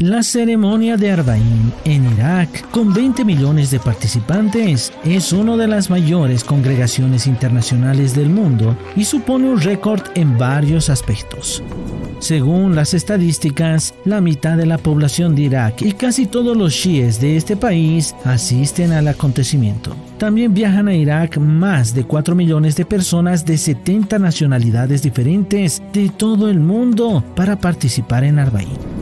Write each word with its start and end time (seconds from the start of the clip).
La 0.00 0.24
ceremonia 0.24 0.96
de 0.96 1.12
Arbaín 1.12 1.72
en 1.84 2.12
Irak, 2.14 2.68
con 2.72 2.92
20 2.92 3.24
millones 3.24 3.70
de 3.70 3.78
participantes, 3.78 4.92
es 5.04 5.32
una 5.32 5.56
de 5.56 5.68
las 5.68 5.88
mayores 5.88 6.42
congregaciones 6.42 7.28
internacionales 7.28 8.12
del 8.12 8.28
mundo 8.28 8.76
y 8.96 9.04
supone 9.04 9.48
un 9.48 9.60
récord 9.60 10.02
en 10.16 10.36
varios 10.36 10.90
aspectos. 10.90 11.62
Según 12.18 12.74
las 12.74 12.92
estadísticas, 12.92 13.94
la 14.04 14.20
mitad 14.20 14.56
de 14.56 14.66
la 14.66 14.78
población 14.78 15.36
de 15.36 15.42
Irak 15.42 15.82
y 15.82 15.92
casi 15.92 16.26
todos 16.26 16.56
los 16.56 16.74
chiíes 16.74 17.20
de 17.20 17.36
este 17.36 17.56
país 17.56 18.16
asisten 18.24 18.90
al 18.90 19.06
acontecimiento. 19.06 19.94
También 20.18 20.54
viajan 20.54 20.88
a 20.88 20.94
Irak 20.94 21.38
más 21.38 21.94
de 21.94 22.02
4 22.02 22.34
millones 22.34 22.74
de 22.74 22.84
personas 22.84 23.46
de 23.46 23.58
70 23.58 24.18
nacionalidades 24.18 25.04
diferentes 25.04 25.80
de 25.92 26.08
todo 26.08 26.50
el 26.50 26.58
mundo 26.58 27.22
para 27.36 27.60
participar 27.60 28.24
en 28.24 28.40
Arbaín. 28.40 28.93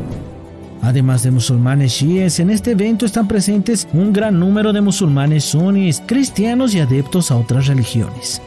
Además 0.82 1.22
de 1.22 1.30
musulmanes 1.30 1.96
chiíes, 1.96 2.40
en 2.40 2.50
este 2.50 2.72
evento 2.72 3.06
están 3.06 3.28
presentes 3.28 3.86
un 3.92 4.12
gran 4.12 4.38
número 4.38 4.73
de 4.73 4.80
musulmanes 4.80 5.45
suníes, 5.45 6.02
cristianos 6.04 6.74
y 6.74 6.80
adeptos 6.80 7.30
a 7.30 7.36
otras 7.36 7.68
religiones. 7.68 8.42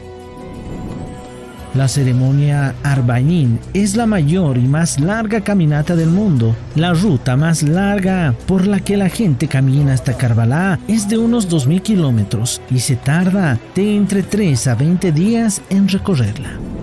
La 1.74 1.88
ceremonia 1.88 2.74
Arbaín 2.82 3.58
es 3.74 3.96
la 3.96 4.06
mayor 4.06 4.56
y 4.56 4.62
más 4.62 4.98
larga 4.98 5.42
caminata 5.42 5.94
del 5.94 6.08
mundo. 6.08 6.56
La 6.74 6.94
ruta 6.94 7.36
más 7.36 7.62
larga 7.62 8.34
por 8.46 8.66
la 8.66 8.80
que 8.80 8.96
la 8.96 9.10
gente 9.10 9.46
camina 9.46 9.92
hasta 9.92 10.16
Karbala 10.16 10.78
es 10.88 11.06
de 11.08 11.18
unos 11.18 11.50
2.000 11.50 11.82
kilómetros 11.82 12.62
y 12.70 12.78
se 12.78 12.96
tarda 12.96 13.58
de 13.74 13.94
entre 13.94 14.22
3 14.22 14.68
a 14.68 14.74
20 14.74 15.12
días 15.12 15.60
en 15.68 15.88
recorrerla. 15.88 16.75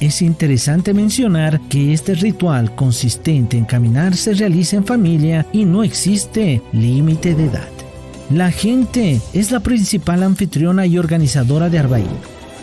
Es 0.00 0.22
interesante 0.22 0.94
mencionar 0.94 1.60
que 1.68 1.92
este 1.92 2.14
ritual 2.14 2.72
consistente 2.76 3.56
en 3.56 3.64
caminar 3.64 4.16
se 4.16 4.32
realiza 4.32 4.76
en 4.76 4.86
familia 4.86 5.44
y 5.52 5.64
no 5.64 5.82
existe 5.82 6.62
límite 6.72 7.34
de 7.34 7.46
edad. 7.46 7.68
La 8.30 8.52
gente 8.52 9.20
es 9.32 9.50
la 9.50 9.58
principal 9.58 10.22
anfitriona 10.22 10.86
y 10.86 10.98
organizadora 10.98 11.68
de 11.68 11.80
Arbaín. 11.80 12.06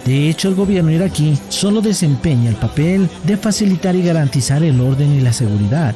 De 0.05 0.29
hecho, 0.29 0.47
el 0.47 0.55
gobierno 0.55 0.91
iraquí 0.91 1.37
solo 1.49 1.81
desempeña 1.81 2.51
el 2.51 2.55
papel 2.55 3.09
de 3.25 3.35
facilitar 3.35 3.95
y 3.95 4.03
garantizar 4.03 4.63
el 4.63 4.79
orden 4.79 5.11
y 5.11 5.19
la 5.19 5.33
seguridad. 5.33 5.95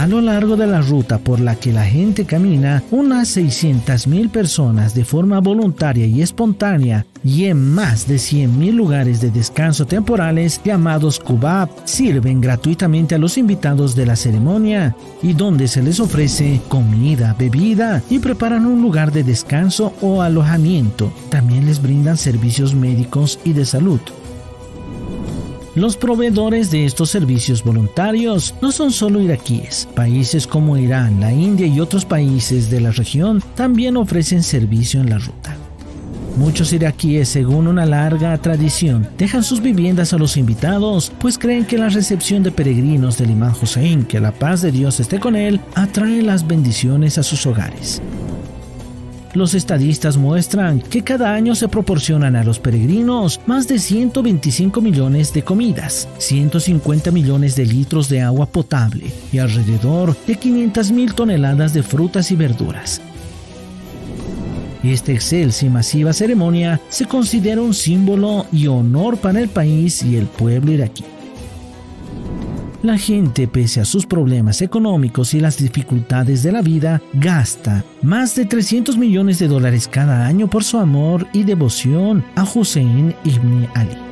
A 0.00 0.06
lo 0.06 0.22
largo 0.22 0.56
de 0.56 0.66
la 0.66 0.80
ruta 0.80 1.18
por 1.18 1.40
la 1.40 1.56
que 1.56 1.74
la 1.74 1.84
gente 1.84 2.24
camina, 2.24 2.82
unas 2.90 3.36
600.000 3.36 4.30
personas 4.30 4.94
de 4.94 5.04
forma 5.04 5.40
voluntaria 5.40 6.06
y 6.06 6.22
espontánea 6.22 7.04
y 7.22 7.44
en 7.44 7.74
más 7.74 8.08
de 8.08 8.14
100.000 8.14 8.72
lugares 8.72 9.20
de 9.20 9.30
descanso 9.30 9.84
temporales 9.84 10.58
llamados 10.64 11.20
Kubab 11.20 11.68
sirven 11.84 12.40
gratuitamente 12.40 13.14
a 13.14 13.18
los 13.18 13.36
invitados 13.36 13.94
de 13.94 14.06
la 14.06 14.16
ceremonia 14.16 14.96
y 15.22 15.34
donde 15.34 15.68
se 15.68 15.82
les 15.82 16.00
ofrece 16.00 16.62
comida, 16.68 17.36
bebida 17.38 18.02
y 18.08 18.20
preparan 18.20 18.64
un 18.64 18.80
lugar 18.80 19.12
de 19.12 19.22
descanso 19.22 19.92
o 20.00 20.22
alojamiento. 20.22 21.12
También 21.28 21.66
les 21.66 21.82
brindan 21.82 22.16
servicios 22.16 22.74
médicos 22.74 23.38
y 23.44 23.52
de 23.52 23.66
salud. 23.66 24.00
Los 25.76 25.96
proveedores 25.96 26.72
de 26.72 26.84
estos 26.84 27.10
servicios 27.10 27.62
voluntarios 27.62 28.56
no 28.60 28.72
son 28.72 28.90
solo 28.90 29.20
iraquíes. 29.20 29.88
Países 29.94 30.48
como 30.48 30.76
Irán, 30.76 31.20
la 31.20 31.32
India 31.32 31.64
y 31.64 31.78
otros 31.78 32.04
países 32.04 32.70
de 32.70 32.80
la 32.80 32.90
región 32.90 33.40
también 33.54 33.96
ofrecen 33.96 34.42
servicio 34.42 35.00
en 35.00 35.10
la 35.10 35.18
ruta. 35.18 35.56
Muchos 36.36 36.72
iraquíes, 36.72 37.28
según 37.28 37.68
una 37.68 37.86
larga 37.86 38.36
tradición, 38.38 39.08
dejan 39.16 39.44
sus 39.44 39.60
viviendas 39.60 40.12
a 40.12 40.18
los 40.18 40.36
invitados, 40.36 41.12
pues 41.20 41.38
creen 41.38 41.64
que 41.64 41.78
la 41.78 41.88
recepción 41.88 42.42
de 42.42 42.50
peregrinos 42.50 43.18
del 43.18 43.30
imán 43.30 43.52
Hussein, 43.60 44.04
que 44.04 44.18
la 44.18 44.32
paz 44.32 44.62
de 44.62 44.72
Dios 44.72 44.98
esté 44.98 45.20
con 45.20 45.36
él, 45.36 45.60
atrae 45.76 46.20
las 46.22 46.46
bendiciones 46.46 47.16
a 47.16 47.22
sus 47.22 47.46
hogares. 47.46 48.02
Los 49.32 49.54
estadistas 49.54 50.16
muestran 50.16 50.80
que 50.80 51.02
cada 51.02 51.32
año 51.32 51.54
se 51.54 51.68
proporcionan 51.68 52.34
a 52.34 52.42
los 52.42 52.58
peregrinos 52.58 53.40
más 53.46 53.68
de 53.68 53.78
125 53.78 54.80
millones 54.80 55.32
de 55.32 55.44
comidas, 55.44 56.08
150 56.18 57.12
millones 57.12 57.54
de 57.54 57.64
litros 57.64 58.08
de 58.08 58.22
agua 58.22 58.46
potable 58.46 59.04
y 59.32 59.38
alrededor 59.38 60.16
de 60.26 60.34
500 60.34 60.90
mil 60.90 61.14
toneladas 61.14 61.72
de 61.72 61.84
frutas 61.84 62.32
y 62.32 62.36
verduras. 62.36 63.00
Esta 64.82 65.12
excelsa 65.12 65.66
y 65.66 65.68
masiva 65.68 66.12
ceremonia 66.12 66.80
se 66.88 67.04
considera 67.04 67.60
un 67.60 67.74
símbolo 67.74 68.46
y 68.50 68.66
honor 68.66 69.18
para 69.18 69.38
el 69.38 69.48
país 69.48 70.02
y 70.02 70.16
el 70.16 70.26
pueblo 70.26 70.72
iraquí. 70.72 71.04
La 72.82 72.96
gente, 72.96 73.46
pese 73.46 73.82
a 73.82 73.84
sus 73.84 74.06
problemas 74.06 74.62
económicos 74.62 75.34
y 75.34 75.40
las 75.40 75.58
dificultades 75.58 76.42
de 76.42 76.52
la 76.52 76.62
vida, 76.62 77.02
gasta 77.12 77.84
más 78.00 78.34
de 78.36 78.46
300 78.46 78.96
millones 78.96 79.38
de 79.38 79.48
dólares 79.48 79.86
cada 79.86 80.26
año 80.26 80.48
por 80.48 80.64
su 80.64 80.78
amor 80.78 81.26
y 81.34 81.42
devoción 81.42 82.24
a 82.36 82.44
Hussein 82.44 83.14
ibn 83.24 83.68
Ali. 83.74 84.09